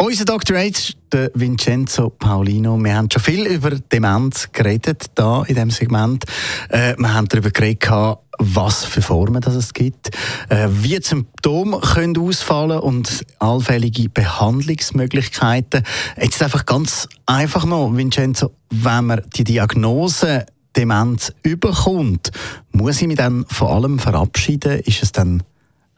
Unser 0.00 0.24
Dr. 0.26 0.56
Age, 0.56 0.94
der 1.12 1.32
Vincenzo 1.34 2.08
Paolino. 2.08 2.78
Wir 2.78 2.94
haben 2.94 3.10
schon 3.10 3.20
viel 3.20 3.46
über 3.46 3.70
Demenz 3.70 4.48
geredet 4.52 5.06
da 5.16 5.42
in 5.42 5.56
diesem 5.56 5.70
Segment. 5.70 6.24
Äh, 6.68 6.94
wir 6.96 7.12
haben 7.12 7.26
darüber 7.26 7.50
geredet, 7.50 7.90
was 8.38 8.84
für 8.84 9.02
Formen 9.02 9.40
das 9.40 9.56
es 9.56 9.74
gibt, 9.74 10.10
äh, 10.50 10.68
wie 10.70 11.02
Symptome 11.02 11.80
können 11.80 12.16
ausfallen 12.16 12.78
und 12.78 13.26
allfällige 13.40 14.08
Behandlungsmöglichkeiten. 14.08 15.82
Jetzt 16.16 16.44
einfach 16.44 16.64
ganz 16.64 17.08
einfach 17.26 17.64
noch, 17.66 17.90
Vincenzo, 17.92 18.52
wenn 18.70 19.06
man 19.06 19.22
die 19.34 19.42
Diagnose 19.42 20.46
Demenz 20.76 21.32
überkommt, 21.42 22.30
muss 22.70 23.02
ich 23.02 23.08
mich 23.08 23.16
dann 23.16 23.44
vor 23.48 23.72
allem 23.72 23.98
verabschieden? 23.98 24.78
Ist 24.78 25.02
es 25.02 25.10
dann 25.10 25.42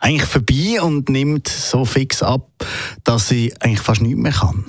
eigentlich 0.00 0.28
vorbei 0.28 0.82
und 0.82 1.08
nimmt 1.08 1.48
so 1.48 1.84
fix 1.84 2.22
ab, 2.22 2.48
dass 3.04 3.30
ich 3.30 3.62
eigentlich 3.62 3.80
fast 3.80 4.02
nichts 4.02 4.18
mehr 4.18 4.32
kann? 4.32 4.64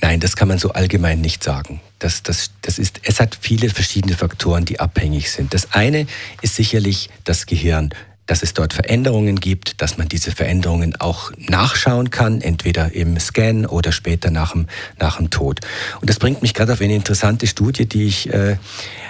Nein, 0.00 0.20
das 0.20 0.36
kann 0.36 0.48
man 0.48 0.58
so 0.58 0.70
allgemein 0.70 1.20
nicht 1.20 1.42
sagen. 1.42 1.80
Das, 1.98 2.22
das, 2.22 2.52
das 2.62 2.78
ist, 2.78 3.00
es 3.02 3.20
hat 3.20 3.36
viele 3.40 3.68
verschiedene 3.68 4.16
Faktoren, 4.16 4.64
die 4.64 4.80
abhängig 4.80 5.30
sind. 5.30 5.54
Das 5.54 5.72
eine 5.72 6.06
ist 6.40 6.54
sicherlich 6.54 7.10
das 7.24 7.46
Gehirn 7.46 7.90
dass 8.28 8.42
es 8.42 8.54
dort 8.54 8.74
Veränderungen 8.74 9.40
gibt, 9.40 9.82
dass 9.82 9.98
man 9.98 10.08
diese 10.08 10.30
Veränderungen 10.30 10.94
auch 11.00 11.32
nachschauen 11.36 12.10
kann, 12.10 12.40
entweder 12.40 12.94
im 12.94 13.18
Scan 13.18 13.66
oder 13.66 13.90
später 13.90 14.30
nach 14.30 14.52
dem, 14.52 14.66
nach 15.00 15.16
dem 15.16 15.30
Tod. 15.30 15.60
Und 16.00 16.08
das 16.08 16.20
bringt 16.20 16.42
mich 16.42 16.54
gerade 16.54 16.74
auf 16.74 16.80
eine 16.80 16.94
interessante 16.94 17.48
Studie, 17.48 17.86
die 17.86 18.04
ich 18.04 18.32
äh, 18.32 18.56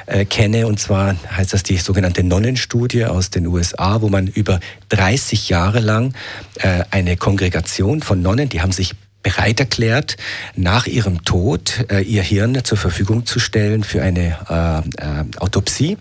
äh, 0.07 0.25
kenne, 0.25 0.67
und 0.67 0.81
zwar 0.81 1.17
heißt 1.37 1.53
das 1.53 1.65
die 1.65 1.77
sogenannte 1.77 2.23
Nonnenstudie 2.23 3.05
aus 3.05 3.31
den 3.31 3.47
USA, 3.47 4.01
wo 4.01 4.09
man 4.09 4.29
über 4.29 4.61
30 4.89 5.49
Jahre 5.49 5.81
lang 5.81 6.15
äh, 6.61 6.85
eine 6.91 7.17
Kongregation 7.17 8.01
von 8.01 8.23
Nonnen, 8.23 8.49
die 8.49 8.63
haben 8.63 8.73
sich 8.73 8.95
bereit 9.23 9.59
erklärt, 9.59 10.17
nach 10.55 10.87
ihrem 10.87 11.25
Tod 11.25 11.87
äh, 11.91 12.01
ihr 12.01 12.23
Hirn 12.23 12.65
zur 12.65 12.79
Verfügung 12.79 13.27
zu 13.27 13.41
stellen 13.41 13.83
für 13.83 14.01
eine 14.01 14.39
äh, 14.49 15.21
äh, 15.21 15.25
Autopsie. 15.39 15.99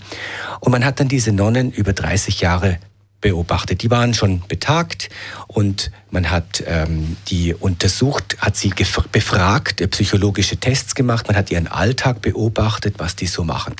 Und 0.59 0.71
man 0.71 0.85
hat 0.85 0.99
dann 0.99 1.07
diese 1.07 1.31
Nonnen 1.31 1.71
über 1.71 1.93
30 1.93 2.41
Jahre 2.41 2.77
beobachtet. 3.19 3.81
Die 3.81 3.89
waren 3.89 4.13
schon 4.13 4.41
betagt 4.47 5.09
und 5.47 5.91
man 6.11 6.29
hat 6.29 6.63
ähm, 6.67 7.17
die 7.27 7.53
untersucht, 7.53 8.37
hat 8.39 8.55
sie 8.55 8.71
befragt, 9.11 9.81
äh, 9.81 9.87
psychologische 9.87 10.57
Tests 10.57 10.93
gemacht, 10.93 11.27
man 11.27 11.35
hat 11.35 11.49
ihren 11.49 11.67
Alltag 11.67 12.21
beobachtet, 12.21 12.95
was 12.97 13.15
die 13.15 13.25
so 13.25 13.43
machen. 13.43 13.75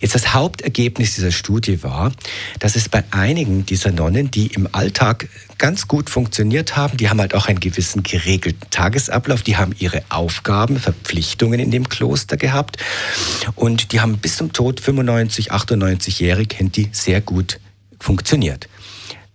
Jetzt 0.00 0.14
das 0.14 0.34
Hauptergebnis 0.34 1.14
dieser 1.14 1.32
Studie 1.32 1.82
war, 1.82 2.12
dass 2.58 2.76
es 2.76 2.88
bei 2.88 3.02
einigen 3.10 3.64
dieser 3.64 3.92
Nonnen, 3.92 4.30
die 4.30 4.48
im 4.48 4.68
Alltag 4.72 5.28
ganz 5.56 5.88
gut 5.88 6.10
funktioniert 6.10 6.76
haben, 6.76 6.98
die 6.98 7.08
haben 7.08 7.20
halt 7.20 7.34
auch 7.34 7.46
einen 7.46 7.60
gewissen 7.60 8.02
geregelten 8.02 8.68
Tagesablauf, 8.70 9.42
die 9.42 9.56
haben 9.56 9.74
ihre 9.78 10.02
Aufgaben, 10.10 10.78
Verpflichtungen 10.78 11.60
in 11.60 11.70
dem 11.70 11.88
Kloster 11.88 12.36
gehabt 12.36 12.76
und 13.54 13.92
die 13.92 14.00
haben 14.00 14.18
bis 14.18 14.36
zum 14.36 14.52
Tod 14.52 14.80
95, 14.80 15.50
98-jährig, 15.50 16.56
haben 16.58 16.72
die 16.72 16.90
sehr 16.92 17.22
gut 17.22 17.58
funktioniert 17.98 18.68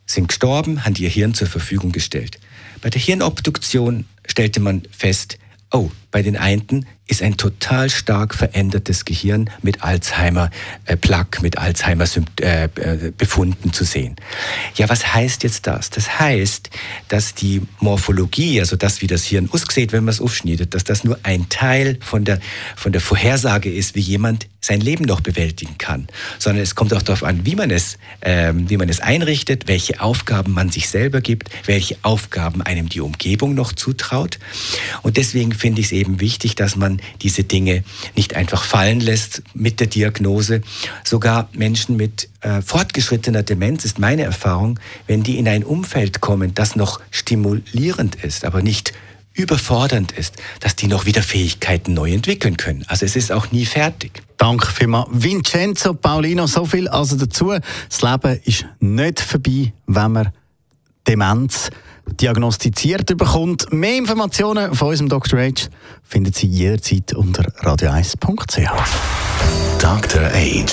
sind 0.08 0.30
gestorben, 0.30 0.86
haben 0.86 0.95
ihr 0.95 1.09
Hirn 1.09 1.33
zur 1.33 1.47
Verfügung 1.47 1.91
gestellt. 1.91 2.39
Bei 2.81 2.89
der 2.89 3.02
Hirnobduktion 3.02 4.05
stellte 4.25 4.59
man 4.59 4.83
fest, 4.91 5.38
oh, 5.72 5.91
bei 6.17 6.23
den 6.23 6.35
einen 6.35 6.87
ist 7.05 7.21
ein 7.21 7.37
total 7.37 7.91
stark 7.91 8.35
verändertes 8.35 9.05
Gehirn 9.05 9.49
mit 9.61 9.83
Alzheimer-Plaque, 9.83 11.39
äh, 11.39 11.41
mit 11.41 11.57
Alzheimer-Befunden 11.57 13.69
äh, 13.69 13.72
zu 13.72 13.85
sehen. 13.85 14.17
Ja, 14.75 14.89
was 14.89 15.13
heißt 15.13 15.44
jetzt 15.44 15.67
das? 15.67 15.91
Das 15.91 16.19
heißt, 16.19 16.69
dass 17.07 17.33
die 17.33 17.61
Morphologie, 17.79 18.59
also 18.59 18.75
das, 18.75 19.01
wie 19.01 19.07
das 19.07 19.23
Hirn 19.25 19.50
aussieht, 19.51 19.94
wenn 19.94 20.03
man 20.03 20.13
es 20.13 20.19
aufschneidet, 20.19 20.73
dass 20.73 20.83
das 20.83 21.03
nur 21.03 21.17
ein 21.23 21.47
Teil 21.50 21.97
von 22.01 22.25
der, 22.25 22.39
von 22.75 22.91
der 22.91 23.01
Vorhersage 23.01 23.72
ist, 23.72 23.95
wie 23.95 24.01
jemand 24.01 24.47
sein 24.59 24.81
Leben 24.81 25.06
noch 25.06 25.22
bewältigen 25.22 25.77
kann, 25.77 26.07
sondern 26.39 26.61
es 26.61 26.75
kommt 26.75 26.94
auch 26.94 27.01
darauf 27.01 27.23
an, 27.23 27.45
wie 27.45 27.56
man 27.56 27.72
es, 27.72 27.97
ähm, 28.22 28.69
wie 28.69 28.75
man 28.75 28.89
es 28.89 29.00
einrichtet, 29.00 29.67
welche 29.67 30.01
Aufgaben 30.01 30.51
man 30.51 30.72
sich 30.72 30.89
selber 30.89 31.22
gibt, 31.22 31.50
welche 31.66 31.95
Aufgaben 32.01 32.61
einem 32.61 32.89
die 32.89 33.00
Umgebung 33.00 33.56
noch 33.56 33.72
zutraut. 33.72 34.39
Und 35.03 35.16
deswegen 35.16 35.53
finde 35.53 35.79
ich 35.79 35.88
es 35.88 35.94
eben 36.07 36.19
wichtig, 36.19 36.56
dass 36.56 36.75
man 36.75 37.01
diese 37.22 37.44
Dinge 37.44 37.84
nicht 38.16 38.35
einfach 38.35 38.63
fallen 38.63 39.00
lässt 39.00 39.44
mit 39.53 39.79
der 39.79 39.88
Diagnose. 39.88 40.62
Sogar 41.03 41.50
Menschen 41.53 41.97
mit 41.97 42.29
äh, 42.41 42.62
fortgeschrittener 42.62 43.44
Demenz 43.44 43.85
ist 43.85 44.00
meine 44.00 44.23
Erfahrung, 44.23 44.79
wenn 45.06 45.23
die 45.23 45.38
in 45.38 45.47
ein 45.47 45.63
Umfeld 45.63 46.22
kommen, 46.22 46.53
das 46.53 46.75
noch 46.75 47.01
stimulierend 47.12 48.16
ist, 48.16 48.45
aber 48.45 48.62
nicht 48.62 48.94
überfordernd 49.34 50.13
ist, 50.13 50.35
dass 50.62 50.75
die 50.75 50.88
noch 50.88 51.06
wieder 51.06 51.22
Fähigkeiten 51.22 51.94
neu 51.94 52.12
entwickeln 52.12 52.57
können. 52.57 52.84
Also 52.88 53.06
es 53.06 53.16
ist 53.16 53.31
auch 53.31 53.51
nie 53.51 53.66
fertig. 53.66 54.24
Danke 54.38 54.72
vielmals. 54.72 55.09
Vincenzo 55.12 55.94
Paulino, 55.94 56.47
so 56.47 56.66
viel 56.66 56.88
also 56.88 57.18
dazu. 57.18 57.53
Das 57.89 58.01
Leben 58.01 58.39
ist 58.45 58.66
nicht 58.79 59.19
vorbei, 59.19 59.74
wenn 59.85 60.12
man 60.12 60.31
Demenz 61.07 61.69
diagnostiziert 62.13 63.18
bekommt. 63.18 63.72
Mehr 63.72 63.97
Informationen 63.97 64.75
von 64.75 64.90
unserem 64.90 65.09
Dr. 65.09 65.40
H 65.40 65.69
finden 66.03 66.34
Sie 66.34 66.47
jederzeit 66.47 67.13
unter 67.13 67.44
radio1.ch. 67.62 68.69
Dr. 69.79 70.23
H. 70.23 70.66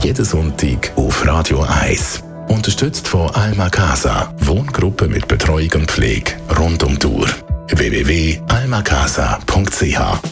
Jeden 0.00 0.24
Sonntag 0.24 0.90
auf 0.96 1.24
Radio 1.26 1.62
1. 1.62 2.22
Unterstützt 2.48 3.06
von 3.06 3.30
Alma 3.30 3.68
Casa. 3.70 4.34
Wohngruppe 4.40 5.06
mit 5.08 5.28
Betreuung 5.28 5.70
und 5.74 5.88
Pflege 5.90 6.32
rund 6.58 6.82
um 6.82 6.98
Tour. 6.98 7.28
www.almacasa.ch 7.68 10.31